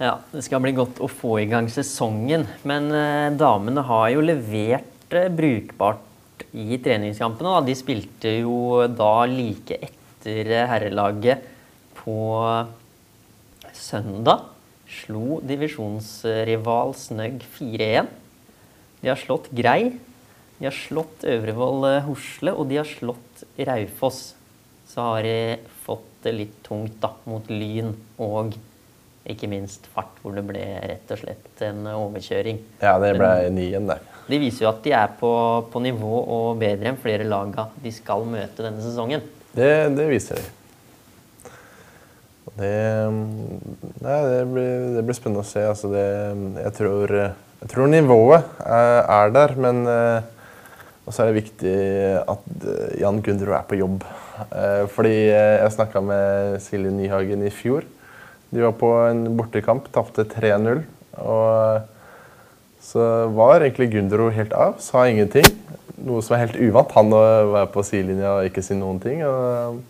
[0.00, 2.46] Ja, Det skal bli godt å få i gang sesongen.
[2.66, 7.54] Men eh, damene har jo levert eh, brukbart i treningskampene.
[7.60, 7.66] Da.
[7.68, 11.44] De spilte jo da like etter eh, herrelaget
[12.00, 12.16] på
[13.76, 14.48] søndag.
[14.90, 18.08] Slo divisjonsrival Snøgg 4-1.
[19.00, 19.94] De har slått Grei,
[20.58, 24.22] de har slått Øvrevoll eh, Hosle, og de har slått Raufoss.
[24.90, 25.36] Så har de
[25.84, 28.56] fått det litt tungt da, mot Lyn og
[29.30, 32.60] ikke minst fart, hvor det ble rett og slett en overkjøring.
[32.82, 34.04] Ja, det ble nyen der.
[34.30, 35.32] De viser jo at de er på,
[35.72, 39.24] på nivå og bedre enn flere laga de skal møte denne sesongen.
[39.52, 40.48] Det, det viser de.
[42.60, 42.74] Det,
[44.02, 45.62] nei, det, blir, det blir spennende å se.
[45.66, 46.06] Altså det,
[46.60, 47.14] jeg, tror,
[47.60, 50.22] jeg tror nivået er, er der, men eh,
[51.06, 51.76] også er det viktig
[52.32, 54.04] at eh, Jan Gundro er på jobb.
[54.48, 57.84] Eh, Fordi eh, jeg snakka med Silje Nyhagen i fjor.
[58.50, 60.82] De var på en bortekamp, tapte 3-0.
[61.20, 61.84] Og
[62.80, 65.46] så var egentlig Gundro helt av, sa ingenting.
[66.00, 66.96] Noe som er helt uvant.
[66.96, 69.20] Han å være på sidelinja og ikke si noen ting.
[69.26, 69.82] Og,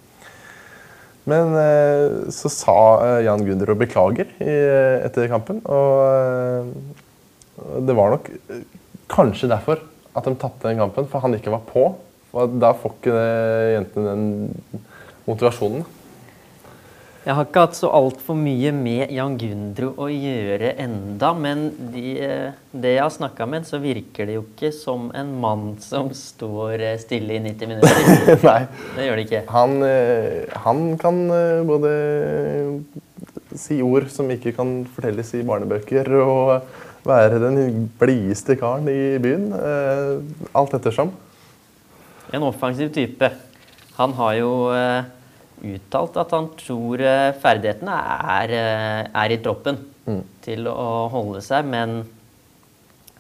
[1.31, 5.63] men eh, så sa eh, Jan Gundro beklager etter kampen.
[5.69, 6.70] Og, eh,
[7.87, 8.67] Det var nok eh,
[9.11, 9.83] kanskje derfor
[10.17, 11.87] at de tapte den kampen, for han ikke var på.
[12.31, 14.85] Og da får ikke det jentene den
[15.27, 15.87] motivasjonen.
[17.21, 22.15] Jeg har ikke hatt så altfor mye med Jan Gundro å gjøre enda, men de,
[22.73, 26.81] det jeg har snakka med, så virker det jo ikke som en mann som står
[26.81, 28.41] eh, stille i 90 minutter.
[28.49, 28.63] Nei.
[28.97, 29.43] Det gjør det ikke.
[29.53, 31.93] Han, eh, han kan eh, både
[33.53, 36.57] si ord som ikke kan fortelles i barnebøker, og
[37.07, 39.51] være den blideste karen i byen.
[39.57, 40.21] eh,
[40.55, 41.13] Alt ettersom.
[42.33, 43.31] En offensiv type.
[43.97, 45.05] Han har jo eh,
[45.75, 47.97] uttalt at han tror eh, ferdighetene
[48.41, 48.55] er,
[49.13, 49.81] er i troppen
[50.43, 52.01] til å holde seg, men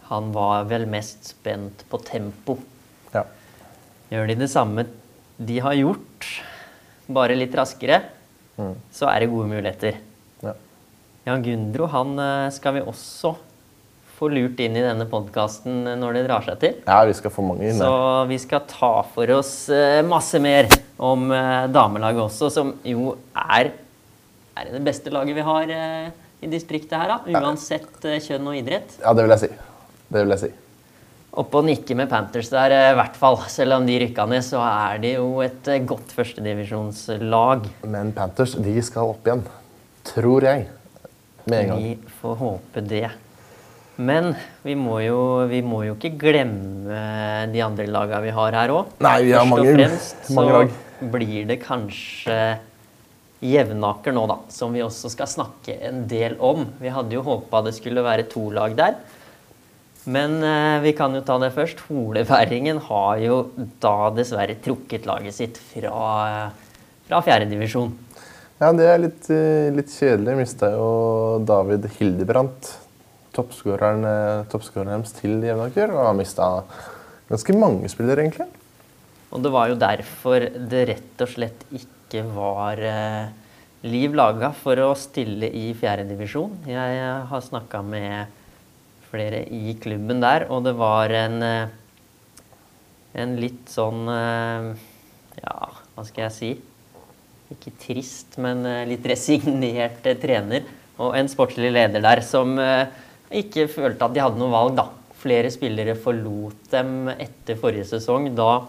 [0.08, 2.56] han var vel mest spent på tempo.
[3.14, 3.22] Ja.
[4.10, 4.86] Gjør de det samme
[5.38, 6.26] de har gjort,
[7.06, 8.00] bare litt raskere,
[8.92, 10.00] så er det gode muligheter.
[10.42, 10.56] ja.
[11.28, 12.16] Jan Gundro han
[12.50, 13.36] skal vi også
[14.20, 16.78] få lurt inn i denne podkasten når det drar seg til.
[16.84, 17.92] ja, vi skal få mange inn Så
[18.30, 20.68] vi skal ta for oss eh, masse mer
[21.00, 23.72] om eh, damelaget også, som jo er,
[24.60, 27.40] er det beste laget vi har eh, i distriktet her, da.
[27.40, 28.98] Uansett eh, kjønn og idrett.
[29.02, 29.50] Ja, det vil jeg si.
[30.10, 30.50] Det vil jeg si.
[31.40, 33.36] Oppe og nikke med Panthers der, eh, i hvert fall.
[33.52, 37.68] Selv om de rykka ned, så er de jo et eh, godt førstedivisjonslag.
[37.92, 39.44] Men Panthers de skal opp igjen.
[40.10, 40.64] Tror jeg.
[41.44, 41.84] Med en gang.
[41.84, 43.04] Vi får håpe det.
[44.00, 44.32] Men
[44.64, 47.02] vi må jo, vi må jo ikke glemme
[47.52, 48.94] de andre laga vi har her òg.
[48.96, 50.72] Først mange- og fremst mange lag.
[50.72, 52.40] så blir det kanskje
[53.40, 56.66] Jevnaker nå, da, som vi også skal snakke en del om.
[56.80, 58.98] Vi hadde jo håpa det skulle være to lag der.
[60.08, 61.80] Men eh, vi kan jo ta det først.
[61.88, 63.40] Holeværingen har jo
[63.82, 66.50] da dessverre trukket laget sitt fra,
[67.08, 67.92] fra fjerdedivisjon.
[68.60, 70.36] Ja, det er litt, eh, litt kjedelig.
[70.40, 72.74] Mista jo David Hildebrandt,
[73.36, 75.92] toppskåreren eh, toppskåreren deres, til Jevnaker.
[75.94, 76.48] Og har mista
[77.30, 78.48] ganske mange spillere, egentlig.
[79.30, 83.30] Og det var jo derfor det rett og slett ikke var eh,
[83.86, 86.64] liv laga for å stille i fjerdedivisjon.
[86.70, 88.38] Jeg eh, har snakka med
[89.10, 91.42] flere i klubben der, og det var en
[93.10, 96.50] en litt sånn Ja, hva skal jeg si?
[97.50, 100.62] Ikke trist, men litt resignert trener.
[101.02, 102.54] Og en sportslig leder der som
[103.30, 104.88] ikke følte at de hadde noe valg, da.
[105.20, 108.64] Flere spillere forlot dem etter forrige sesong, da,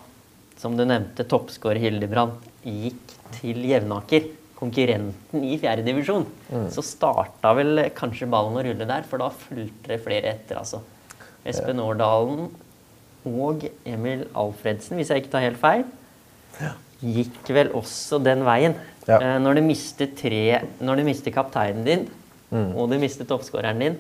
[0.60, 2.36] som du nevnte, toppskårer Hildebrand
[2.68, 4.28] gikk til Jevnaker.
[4.62, 6.28] Konkurrenten i fjerdedivisjon.
[6.70, 10.84] Så starta vel kanskje ballen å rulle der, for da fulgte det flere etter, altså.
[11.50, 12.52] Espen Årdalen
[13.26, 15.82] og Emil Alfredsen, hvis jeg ikke tar helt feil,
[17.02, 18.78] gikk vel også den veien.
[19.08, 19.18] Ja.
[19.18, 22.04] Eh, når du mister tre Når du mister kapteinen din,
[22.52, 23.96] og du mister toppskåreren din,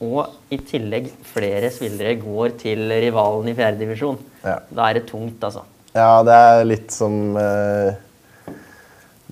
[0.00, 4.58] og i tillegg flere spillere går til rivalen i fjerdedivisjon, Ja.
[4.72, 5.62] da er det tungt, altså.
[5.94, 7.92] Ja, det er litt som eh,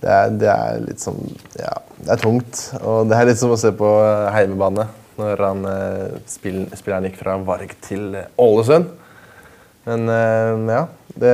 [0.03, 1.17] det, er, det er litt som
[1.59, 2.63] Ja, det er tungt.
[2.83, 3.89] Og det er litt som å se på
[4.35, 8.91] heimebane når han, eh, spill, spilleren gikk fra Varg til Ålesund.
[9.89, 10.85] Men eh, ja,
[11.19, 11.33] det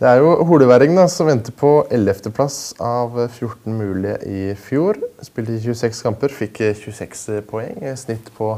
[0.00, 4.98] det er jo holeværing da, som endte på 11.-plass av 14 mulige i fjor.
[5.24, 7.78] Spilte i 26 kamper, fikk eh, 26 poeng.
[7.80, 8.56] eh, Snitt på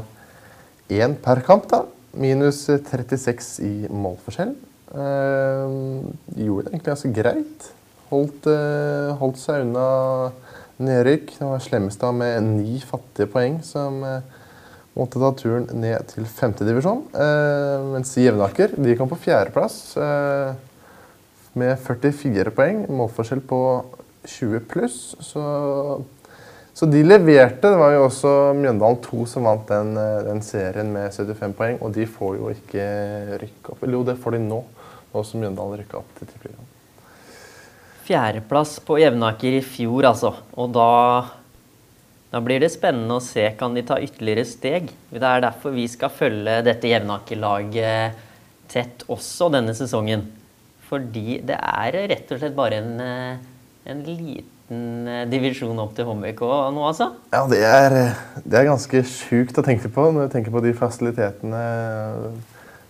[0.89, 1.83] én per kamp, da.
[2.17, 4.55] Minus 36 i målforskjell.
[4.97, 5.77] Eh,
[6.41, 7.69] gjorde det egentlig ganske greit.
[8.09, 10.31] Holdt, eh, holdt seg unna
[10.81, 11.35] nedrykk.
[11.37, 14.21] Det var Slemmestad med ni fattige poeng som eh,
[14.97, 17.03] måtte ta turen ned til femtedivisjon.
[17.13, 19.77] Eh, mens Jevnaker de kom på fjerdeplass.
[20.01, 20.55] Eh,
[21.57, 23.59] med 44 poeng, målforskjell på
[24.27, 25.15] 20 pluss.
[25.23, 25.43] Så,
[26.73, 27.71] så de leverte.
[27.71, 31.79] Det var jo også Mjøndalen 2 som vant den, eh, den serien med 75 poeng,
[31.81, 32.87] og de får jo ikke
[33.43, 33.83] rykke opp.
[33.83, 34.61] Eller jo, det får de nå,
[35.13, 36.73] nå som Mjøndalen rykka opp til tippeligaen.
[38.07, 40.31] Fjerdeplass på Jevnaker i fjor, altså.
[40.55, 40.91] Og da,
[42.31, 44.93] da blir det spennende å se kan de ta ytterligere steg.
[45.11, 48.23] Det er derfor vi skal følge dette Jevnaker-laget
[48.71, 50.25] tett også denne sesongen.
[50.87, 56.07] Fordi det er rett og slett bare en, eh, en liten eh, divisjon opp til
[56.07, 56.43] HMK
[56.75, 57.11] nå, altså.
[57.33, 57.97] Ja, det er,
[58.43, 61.65] det er ganske sjukt å tenke på når du tenker på de fasilitetene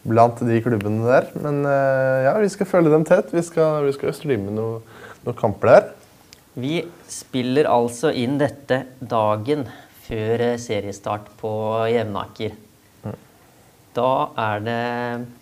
[0.08, 1.32] blant de klubbene der.
[1.42, 3.34] Men eh, ja, vi skal følge dem tett.
[3.34, 4.86] Vi skal, vi skal streame noen
[5.28, 5.90] noe kamper der.
[6.58, 6.80] Vi
[7.12, 9.68] spiller altså inn dette dagen
[10.08, 11.52] før eh, seriestart på
[11.92, 12.56] Jevnaker.
[13.98, 14.82] Da er det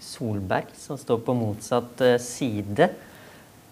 [0.03, 2.87] Solberg som står på motsatt eh, side.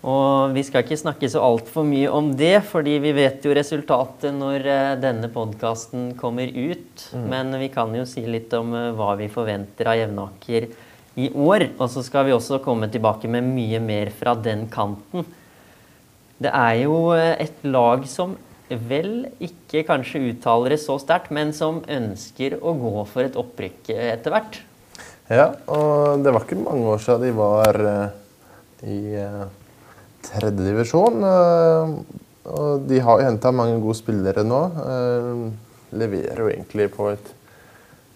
[0.03, 4.35] Og vi skal ikke snakke så altfor mye om det, fordi vi vet jo resultatet
[4.35, 7.05] når eh, denne podkasten kommer ut.
[7.15, 10.67] Men vi kan jo si litt om eh, hva vi forventer av Jevnaker
[11.15, 11.69] i år.
[11.77, 15.23] Og så skal vi også komme tilbake med mye mer fra den kanten.
[16.43, 18.35] Det er jo et lag som
[18.67, 23.93] vel ikke kanskje uttaler det så sterkt, men som ønsker å gå for et opprykk
[23.95, 24.63] etter hvert.
[25.33, 28.19] Ja, og det var ikke mange år siden de var eh,
[28.93, 29.47] i uh,
[30.27, 31.23] tredjedivisjon.
[31.25, 34.59] Uh, og de har jo henta mange gode spillere nå.
[34.83, 35.43] eh,
[35.95, 37.29] leverer jo egentlig på et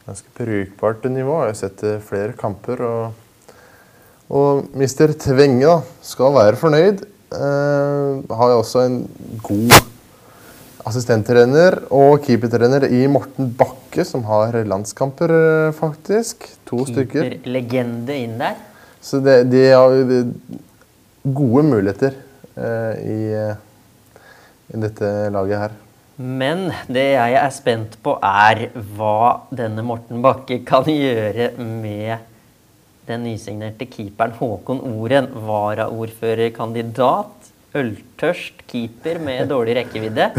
[0.07, 1.37] ganske brukbart nivå.
[1.45, 2.83] Jeg har sett eh, flere kamper.
[2.83, 3.53] Og,
[4.27, 7.05] og mister Tvenge da, skal være fornøyd.
[7.37, 8.99] Eh, har jo også en
[9.43, 9.77] god
[10.87, 16.47] assistenttrener og keepertrener i Morten Bakke, som har landskamper, eh, faktisk.
[16.69, 17.37] To stykker.
[17.47, 18.55] Legende inn der.
[19.01, 19.91] Så det, de har
[21.33, 22.15] gode muligheter
[22.57, 23.55] uh, i, eh,
[24.73, 25.71] i dette laget her.
[26.17, 32.17] Men det jeg er spent på, er hva denne Morten Bakke kan gjøre med
[33.07, 40.29] den nysignerte keeperen Håkon Oren, varaordførerkandidat, øltørst keeper med dårlig rekkevidde.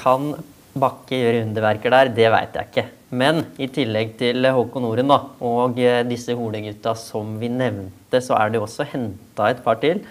[0.00, 0.34] Kan
[0.74, 2.08] Bakke gjøre underverker der?
[2.16, 2.86] Det veit jeg ikke.
[3.14, 8.34] Men i tillegg til Håkon Oren da, og eh, disse Hole-gutta som vi nevnte, så
[8.40, 10.02] er det også henta et par til.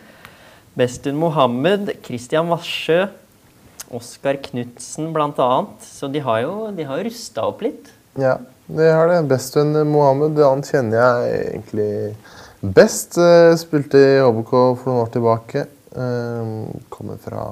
[0.79, 3.03] Bestun Mohammed, Christian Vassjø,
[3.93, 5.49] Oskar Knutsen bl.a.
[5.84, 7.91] Så de har jo, de har jo rusta opp litt.
[8.17, 8.38] Ja,
[8.71, 9.19] det har det.
[9.29, 11.91] Bestun Mohammed, han kjenner jeg egentlig
[12.63, 13.19] best.
[13.19, 15.67] Eh, Spilte i HBK for noen år tilbake.
[15.93, 16.51] Eh,
[16.93, 17.45] Kommer fra,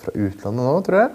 [0.00, 1.10] fra utlandet nå, tror jeg.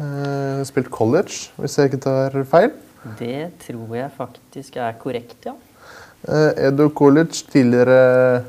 [0.00, 2.72] Eh, Spilt college, hvis jeg ikke tar feil.
[3.20, 5.54] Det tror jeg faktisk er korrekt, ja.
[6.26, 8.42] Eh, Edo College, tidligere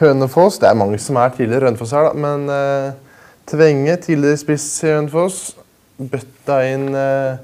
[0.00, 0.58] Hønefoss.
[0.60, 2.12] Det er mange som er tidligere Hønefoss her, da.
[2.26, 3.02] Men eh,
[3.46, 5.54] Tvenge, tidligere spiss i Hønefoss,
[6.02, 7.38] bøtta inn, eh,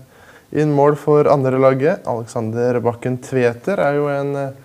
[0.58, 2.02] inn mål for andrelaget.
[2.10, 4.61] Alexander Bakken Tveter er jo en, eh,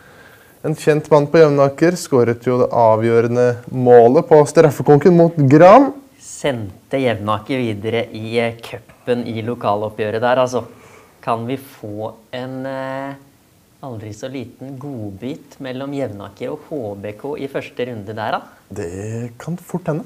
[0.68, 1.96] en kjent mann på Jevnaker.
[2.00, 5.94] Skåret jo det avgjørende målet på straffekonken mot Gran.
[6.20, 10.66] Sendte Jevnaker videre i eh, cupen i lokaloppgjøret der, altså.
[11.24, 13.16] Kan vi få en eh,
[13.84, 18.42] aldri så liten godbit mellom Jevnaker og HBK i første runde der, da?
[18.68, 20.06] Det kan fort hende.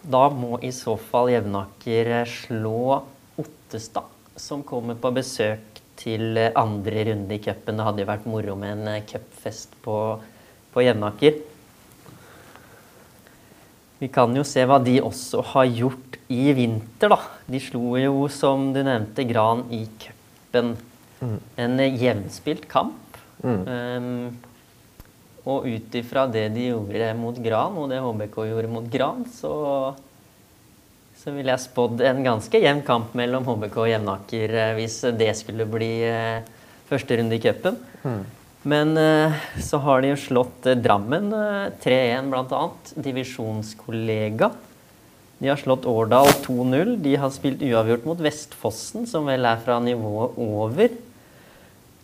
[0.00, 3.02] Da må i så fall Jevnaker eh, slå
[3.40, 4.06] Ottestad,
[4.38, 5.69] som kommer på besøk
[6.00, 7.78] til eh, andre runde i cupen.
[7.78, 9.96] Det hadde jo vært moro med en eh, cupfest på,
[10.72, 11.40] på Jevnaker.
[14.00, 17.20] Vi kan jo se hva de også har gjort i vinter, da.
[17.50, 20.76] De slo jo, som du nevnte, Gran i cupen.
[21.20, 22.96] En eh, jevnspilt kamp.
[23.40, 24.36] Um,
[25.48, 29.52] og ut ifra det de gjorde mot Gran, og det HBK gjorde mot Gran, så,
[31.20, 35.34] så ville jeg spådd en ganske jevn kamp mellom HBK og Jevnaker eh, hvis det
[35.36, 36.46] skulle bli eh,
[36.88, 37.76] første runde i cupen.
[38.62, 42.62] Men eh, så har de jo slått eh, Drammen eh, 3-1 bl.a.
[43.08, 44.50] Divisjonskollega.
[45.40, 46.96] De har slått Årdal 2-0.
[47.04, 50.92] De har spilt uavgjort mot Vestfossen, som vel er fra nivået over.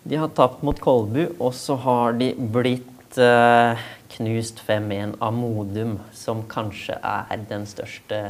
[0.07, 5.99] De har tapt mot Kolbu, og så har de blitt eh, knust 5-1 av Modum,
[6.17, 8.27] som kanskje er den største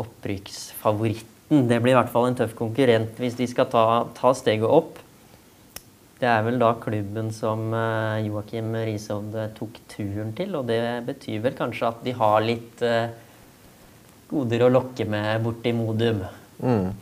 [0.00, 1.66] opprykksfavoritten.
[1.68, 5.00] Det blir i hvert fall en tøff konkurrent hvis de skal ta, ta steget opp.
[6.22, 11.40] Det er vel da klubben som eh, Joakim Rishovd tok turen til, og det betyr
[11.42, 13.10] vel kanskje at de har litt eh,
[14.30, 16.22] goder å lokke med borti Modum.
[16.62, 16.92] Mm.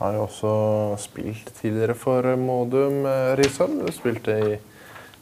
[0.00, 0.52] Har jo også
[0.98, 3.04] spilt tidligere for Modum
[3.38, 3.86] Rishovd.
[3.94, 4.58] Spilte i,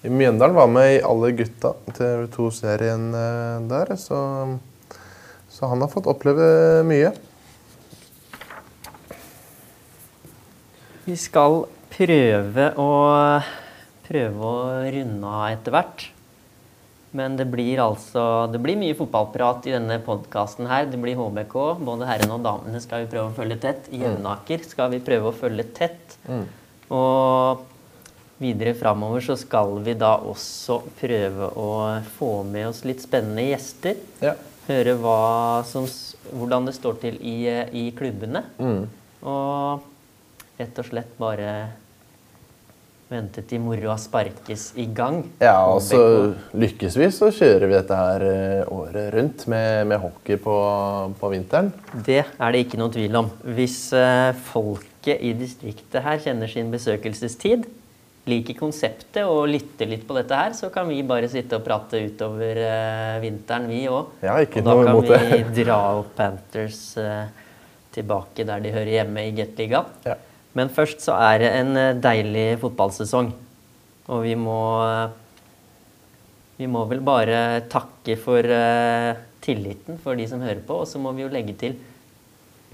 [0.07, 0.57] i Mjøndalen.
[0.57, 3.95] Var med i Alle gutta, TV 2-serien eh, der.
[4.01, 4.19] Så,
[5.59, 7.11] så han har fått oppleve mye.
[11.09, 12.91] Vi skal prøve å,
[14.07, 14.61] prøve å
[14.95, 16.05] runde av etter hvert.
[17.17, 20.87] Men det blir altså det blir mye fotballprat i denne podkasten her.
[20.93, 21.57] Det blir HBK.
[21.81, 23.89] Både herrene og damene skal vi prøve å følge tett.
[23.91, 26.19] Jevnaker skal vi prøve å følge tett.
[26.93, 27.65] Og
[28.39, 31.71] videre framover så skal vi da også prøve å
[32.21, 33.99] få med oss litt spennende gjester.
[34.23, 34.37] Ja.
[34.69, 34.95] Høre
[35.65, 35.87] som,
[36.31, 37.37] hvordan det står til i,
[37.73, 38.45] i klubbene.
[39.25, 39.87] Og
[40.59, 41.53] rett og slett bare
[43.09, 45.23] vente til moroa sparkes i gang.
[45.41, 46.01] Ja, og så
[46.53, 50.57] lykkes vi, så kjører vi dette her eh, året rundt med, med hockey på,
[51.21, 51.73] på vinteren.
[52.05, 53.31] Det er det ikke noen tvil om.
[53.57, 57.65] Hvis eh, folket i distriktet her kjenner sin besøkelsestid,
[58.29, 62.01] liker konseptet og lytter litt på dette her, så kan vi bare sitte og prate
[62.05, 64.15] utover uh, vinteren, vi òg.
[64.25, 67.29] Ja, og da kan vi dra opp Panthers uh,
[67.95, 69.95] tilbake der de hører hjemme i Gateligaen.
[70.07, 70.19] Ja.
[70.59, 73.29] Men først så er det en eh, deilig fotballsesong.
[74.09, 75.11] Og vi må uh,
[76.59, 78.43] Vi må vel bare takke for
[79.45, 81.77] tilliten for de som hører på, og så må vi jo legge til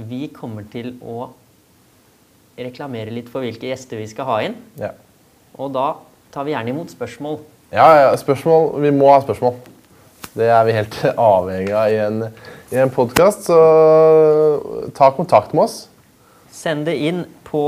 [0.09, 1.27] Vi kommer til å
[2.57, 4.57] reklamere litt for hvilke gjester vi skal ha inn.
[4.81, 4.95] Ja.
[5.55, 5.95] Og da
[6.35, 7.39] tar vi gjerne imot spørsmål.
[7.75, 8.73] Ja, ja, spørsmål.
[8.83, 9.57] Vi må ha spørsmål.
[10.35, 10.97] Det er vi helt
[11.31, 12.23] avhengig av i en,
[12.75, 13.59] i en podkast, så
[14.97, 15.77] ta kontakt med oss.
[16.55, 17.63] Send det inn på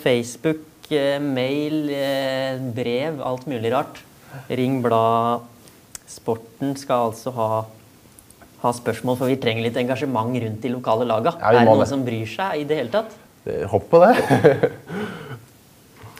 [0.00, 4.00] Facebook, eh, mail, eh, brev, alt mulig rart.
[4.48, 5.44] Ring Blad
[6.08, 7.48] Sporten skal altså ha,
[8.62, 11.36] ha spørsmål, for vi trenger litt engasjement rundt de lokale laga.
[11.40, 11.90] Ja, er det noen det.
[11.92, 13.16] som bryr seg i det hele tatt?
[13.72, 14.14] Hopp på det.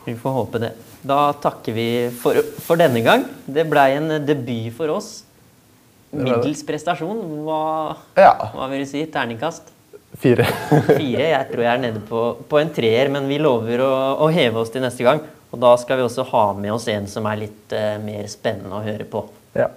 [0.05, 0.72] Vi får håpe det.
[1.05, 1.86] Da takker vi
[2.20, 3.24] for, for denne gang.
[3.46, 5.22] Det blei en debut for oss.
[6.14, 7.22] Middels prestasjon.
[7.46, 7.61] Hva,
[8.20, 8.34] Ja.
[8.55, 9.05] hva vil du si?
[9.11, 9.72] Terningkast?
[10.20, 10.44] Fire.
[10.98, 11.28] Fire.
[11.32, 13.94] Jeg tror jeg er nede på, på en treer, men vi lover å,
[14.26, 15.22] å heve oss til neste gang.
[15.55, 18.78] Og da skal vi også ha med oss en som er litt uh, mer spennende
[18.78, 19.24] å høre på.
[19.55, 19.70] Ja.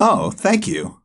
[0.00, 1.01] Oh, thank you.